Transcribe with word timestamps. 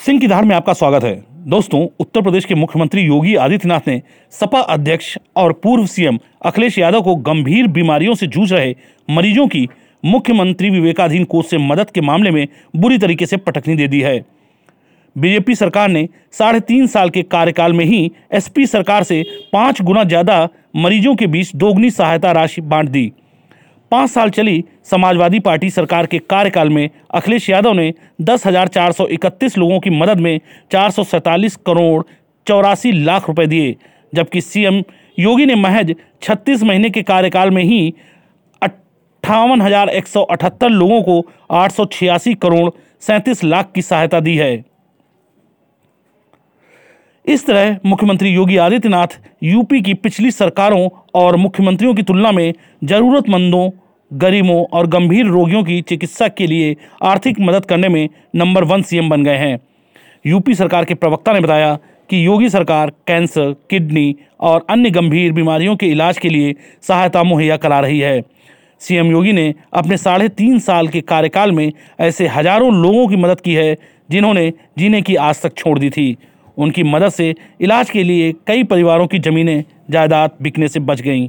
सिंह 0.00 0.18
की 0.20 0.28
धार 0.28 0.44
में 0.44 0.54
आपका 0.56 0.72
स्वागत 0.72 1.04
है। 1.04 1.14
दोस्तों, 1.46 1.80
उत्तर 2.00 2.22
प्रदेश 2.22 2.44
के 2.44 2.54
मुख्यमंत्री 2.54 3.02
योगी 3.02 3.34
आदित्यनाथ 3.36 3.88
ने 3.88 4.00
सपा 4.32 4.60
अध्यक्ष 4.74 5.16
और 5.36 5.52
पूर्व 5.54 5.86
सीएम 5.86 6.18
अखिलेश 6.42 6.78
यादव 6.78 7.02
को 7.02 7.14
गंभीर 7.18 7.66
बीमारियों 7.68 8.14
से 8.14 8.26
जूझ 8.26 8.52
रहे 8.52 8.74
मरीजों 9.08 9.46
की 9.46 9.68
मुख्यमंत्री 10.04 10.70
विवेकाधीन 10.70 11.24
कोष 11.24 11.50
से 11.50 11.58
मदद 11.60 11.90
के 11.90 12.00
मामले 12.00 12.30
में 12.30 12.46
बुरी 12.76 12.98
तरीके 12.98 13.26
से 13.26 13.36
पटकनी 13.38 13.76
दे 13.76 13.88
दी 13.88 14.00
है। 14.00 14.18
बीजेपी 15.16 15.54
सरकार 15.54 15.88
ने 15.88 16.08
साढ़े 16.32 16.60
तीन 16.62 16.86
साल 16.86 17.10
के 17.10 17.22
कार्यकाल 17.24 17.72
में 17.72 17.84
ही 17.84 18.10
एसपी 18.32 18.66
सरकार 18.68 19.02
से 19.02 19.22
पाँच 19.52 19.82
गुना 19.82 20.04
ज़्यादा 20.04 20.46
मरीजों 20.76 21.14
के 21.14 21.26
बीच 21.26 21.54
दोगुनी 21.56 21.90
सहायता 21.90 22.32
राशि 22.32 22.60
बांट 22.62 22.88
दी। 22.88 23.10
पाँच 23.90 24.10
साल 24.10 24.30
चली 24.30 24.62
समाजवादी 24.84 25.38
पार्टी 25.40 25.70
सरकार 25.70 26.06
के 26.06 26.18
कार्यकाल 26.20 26.68
में, 26.68 26.90
अखिलेश 27.10 27.48
यादव 27.50 27.72
ने 27.72 27.92
दस 28.22 28.46
हज़ार 28.46 28.68
चार 28.68 28.92
सौ 28.92 29.06
इकतीस 29.08 29.56
लोगों 29.58 29.78
की 29.80 29.90
मदद 29.92 30.20
में 30.20 30.40
चार 30.72 30.90
सौ 30.90 31.04
सैंतालीस 31.04 31.56
करोड़ 31.66 32.02
चौरासी 32.46 32.92
लाख 32.94 33.28
रुपए 33.28 33.46
दिए, 33.46 33.76
जबकि 34.12 34.40
सीएम 34.40 34.82
योगी 35.18 35.46
ने 35.46 35.54
महज 35.56 35.94
छत्तीस 36.22 36.62
महीने 36.62 36.90
के 36.90 37.02
कार्यकाल 37.02 37.50
में 37.50 37.62
ही 37.64 37.92
अट्ठावन 38.62 39.60
हज़ार 39.62 39.88
एक 39.90 40.06
सौ 40.06 40.22
अठहत्तर 40.22 40.68
लोगों 40.70 41.02
को 41.02 41.24
आठ 41.52 41.72
सौ 41.72 41.84
छियासी 41.86 42.34
करोड़ 42.36 42.70
सैंतीस 43.00 43.44
लाख 43.44 43.70
की 43.74 43.82
सहायता 43.82 44.20
दी 44.20 44.36
है। 44.36 44.56
इस 47.26 47.44
तरह 47.46 47.78
मुख्यमंत्री 47.86 48.30
योगी 48.30 48.56
आदित्यनाथ 48.56 49.18
यूपी 49.42 49.80
की 49.80 49.94
पिछली 49.94 50.30
सरकारों 50.30 50.88
और 51.14 51.36
मुख्यमंत्रियों 51.36 51.94
की 51.94 52.02
तुलना 52.02 52.30
में 52.32 52.52
जरूरतमंदों, 52.84 53.70
गरीबों 54.10 54.64
और 54.68 54.86
गंभीर 54.86 55.26
रोगियों 55.26 55.62
की 55.64 55.80
चिकित्सा 55.82 56.28
के 56.28 56.46
लिए 56.46 56.74
आर्थिक 57.02 57.40
मदद 57.40 57.64
करने 57.64 57.88
में 57.88 58.08
नंबर 58.36 58.64
वन 58.64 58.82
सीएम 58.82 59.10
बन 59.10 59.24
गए 59.24 59.36
हैं। 59.36 59.58
यूपी 60.26 60.54
सरकार 60.54 60.84
के 60.84 60.94
प्रवक्ता 60.94 61.32
ने 61.32 61.40
बताया 61.40 61.74
कि 62.10 62.24
योगी 62.26 62.48
सरकार 62.48 62.90
कैंसर, 63.06 63.54
किडनी 63.70 64.14
और 64.40 64.64
अन्य 64.70 64.90
गंभीर 64.90 65.32
बीमारियों 65.32 65.76
के 65.76 65.86
इलाज 65.88 66.18
के 66.18 66.28
लिए 66.28 66.54
सहायता 66.82 67.22
मुहैया 67.22 67.56
करा 67.56 67.78
रही 67.80 68.00
है। 68.00 68.20
सीएम 68.80 69.10
योगी 69.10 69.32
ने 69.32 69.52
अपने 69.74 69.96
साढ़े 69.98 70.28
तीन 70.30 70.58
साल 70.60 70.88
के 70.88 71.00
कार्यकाल 71.02 71.52
में 71.52 71.70
ऐसे 72.00 72.26
हज़ारों 72.28 72.72
लोगों 72.74 73.06
की 73.08 73.16
मदद 73.18 73.40
की 73.40 73.54
है 73.54 73.76
जिन्होंने 74.10 74.52
जीने 74.78 75.02
की 75.02 75.16
आज 75.18 75.42
तक 75.42 75.56
छोड़ 75.56 75.78
दी 75.78 75.90
थी। 75.90 76.16
उनकी 76.60 76.82
मदद 76.84 77.08
से 77.08 77.34
इलाज 77.60 77.90
के 77.90 78.02
लिए 78.02 78.32
कई 78.46 78.64
परिवारों 78.64 79.06
की 79.06 79.18
जमीनें 79.18 79.62
जायदाद 79.90 80.30
बिकने 80.42 80.68
से 80.68 80.80
बच 80.80 81.00
गईं। 81.00 81.28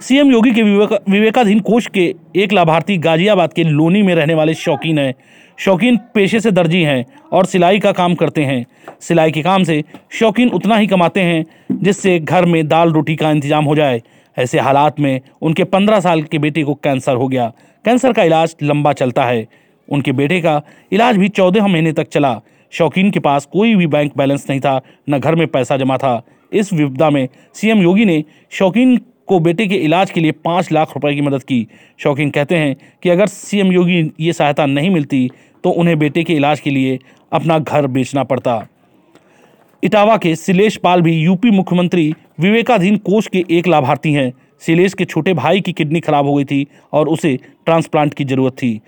सीएम 0.00 0.30
योगी 0.32 0.50
के 0.50 0.62
विवेका, 0.62 0.98
विवेकाधीन 1.10 1.60
कोष 1.60 1.86
के 1.86 2.14
एक 2.36 2.52
लाभार्थी 2.52 2.96
गाजियाबाद 2.98 3.52
के 3.52 3.64
लोनी 3.64 4.02
में 4.02 4.14
रहने 4.14 4.34
वाले 4.34 4.54
शौकीन 4.54 4.98
हैं। 4.98 5.14
शौकीन 5.58 5.96
पेशे 6.14 6.40
से 6.40 6.50
दर्जी 6.50 6.82
हैं 6.82 7.04
और 7.32 7.46
सिलाई 7.46 7.78
का 7.78 7.92
काम 7.92 8.14
करते 8.14 8.44
हैं। 8.44 8.64
सिलाई 9.00 9.30
के 9.30 9.42
काम 9.42 9.64
से 9.64 9.82
शौकीन 10.10 10.48
उतना 10.50 10.76
ही 10.76 10.86
कमाते 10.86 11.20
हैं 11.20 11.44
जिससे 11.72 12.18
घर 12.18 12.44
में 12.44 12.66
दाल 12.68 12.92
रोटी 12.92 13.16
का 13.16 13.30
इंतज़ाम 13.30 13.64
हो 13.64 13.74
जाए। 13.76 14.00
ऐसे 14.36 14.58
हालात 14.58 15.00
में 15.00 15.20
उनके 15.42 15.64
पंद्रह 15.66 16.00
साल 16.00 16.22
के 16.22 16.38
बेटे 16.38 16.62
को 16.62 16.74
कैंसर 16.74 17.14
हो 17.14 17.28
गया। 17.28 17.52
कैंसर 17.84 18.12
का 18.12 18.22
इलाज 18.22 18.54
लंबा 18.62 18.92
चलता 18.92 19.24
है। 19.24 19.46
उनके 19.88 20.12
बेटे 20.12 20.40
का 20.40 20.60
इलाज 20.92 21.16
भी 21.16 21.28
चौदह 21.30 21.66
महीने 21.66 21.92
तक 21.92 22.08
चला। 22.08 22.40
शौकीन 22.72 23.10
के 23.10 23.20
पास 23.20 23.46
कोई 23.52 23.74
भी 23.74 23.86
बैंक 23.86 24.16
बैलेंस 24.16 24.46
नहीं 24.50 24.60
था, 24.60 24.80
न 25.10 25.18
घर 25.18 25.34
में 25.34 25.46
पैसा 25.46 25.76
जमा 25.76 25.96
था। 25.98 26.22
इस 26.52 26.72
विपदा 26.72 27.10
में 27.10 27.28
सीएम 27.54 27.82
योगी 27.82 28.04
ने 28.04 28.22
शौकीन 28.52 28.96
को 29.28 29.38
बेटे 29.40 29.66
के 29.66 29.74
इलाज 29.76 30.10
के 30.10 30.20
लिए 30.20 30.32
पाँच 30.44 30.70
लाख 30.72 30.92
रुपए 30.94 31.14
की 31.14 31.20
मदद 31.20 31.42
की। 31.42 31.66
शौकीन 31.98 32.30
कहते 32.30 32.56
हैं 32.56 32.74
कि 33.02 33.08
अगर 33.08 33.26
सीएम 33.26 33.72
योगी 33.72 34.10
ये 34.20 34.32
सहायता 34.32 34.66
नहीं 34.66 34.90
मिलती 34.90 35.30
तो 35.64 35.70
उन्हें 35.70 35.98
बेटे 35.98 36.24
के 36.24 36.34
इलाज 36.34 36.60
के 36.60 36.70
लिए 36.70 36.98
अपना 37.32 37.58
घर 37.58 37.86
बेचना 37.86 38.24
पड़ता। 38.24 38.66
इटावा 39.82 40.16
के 40.16 40.34
सिलेश 40.36 40.76
पाल 40.76 41.02
भी 41.02 41.12
यूपी 41.14 41.50
मुख्यमंत्री 41.50 42.12
विवेकाधीन 42.40 42.96
कोष 42.96 43.26
के 43.26 43.44
एक 43.50 43.66
लाभार्थी 43.68 44.12
हैं। 44.12 44.32
सिलेश 44.62 44.94
के 44.94 45.04
छोटे 45.04 45.34
भाई 45.34 45.60
की 45.60 45.72
किडनी 45.72 46.00
खराब 46.00 46.26
हो 46.26 46.34
गई 46.34 46.44
थी 46.44 46.66
और 46.92 47.08
उसे 47.08 47.38
ट्रांसप्लांट 47.66 48.14
की 48.14 48.24
ज़रूरत 48.24 48.52
थी। 48.52 48.80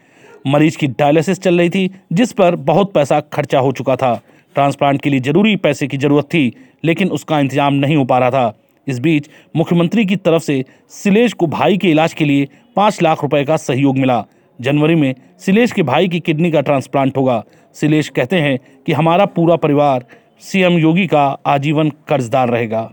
मरीज़ 0.44 0.76
की 0.78 0.86
डायलिसिस 0.88 1.40
चल 1.40 1.58
रही 1.58 1.70
थी, 1.70 1.90
जिस 2.12 2.32
पर 2.32 2.56
बहुत 2.56 2.92
पैसा 2.92 3.20
खर्चा 3.32 3.58
हो 3.58 3.72
चुका 3.72 3.96
था। 3.96 4.14
ट्रांसप्लांट 4.56 5.00
के 5.02 5.10
लिए 5.10 5.20
ज़रूरी 5.20 5.54
पैसे 5.56 5.86
की 5.86 5.96
ज़रूरत 5.96 6.24
थी, 6.24 6.52
लेकिन 6.84 7.10
उसका 7.10 7.38
इंतज़ाम 7.40 7.74
नहीं 7.74 7.96
हो 7.96 8.04
पा 8.04 8.18
रहा 8.18 8.30
था। 8.30 8.52
इस 8.86 8.98
बीच 8.98 9.28
मुख्यमंत्री 9.56 10.04
की 10.06 10.16
तरफ़ 10.16 10.42
से 10.42 10.64
सिलेश 10.90 11.32
को 11.32 11.46
भाई 11.46 11.76
के 11.78 11.90
इलाज 11.90 12.14
के 12.14 12.24
लिए 12.24 12.48
पाँच 12.76 13.02
लाख 13.02 13.22
रुपए 13.22 13.44
का 13.44 13.56
सहयोग 13.56 13.98
मिला। 13.98 14.24
जनवरी 14.58 14.94
में 14.94 15.14
सिलेश 15.38 15.72
के 15.72 15.82
भाई 15.82 16.08
की 16.08 16.20
किडनी 16.20 16.50
का 16.50 16.60
ट्रांसप्लांट 16.60 17.16
होगा। 17.16 17.42
सिलेश 17.76 18.08
कहते 18.08 18.36
हैं 18.36 18.58
कि 18.86 18.92
हमारा 18.92 19.24
पूरा 19.26 19.56
परिवार 19.56 20.04
सीएम 20.40 20.78
योगी 20.78 21.06
का 21.06 21.24
आजीवन 21.46 21.90
कर्जदार 22.08 22.48
रहेगा। 22.48 22.90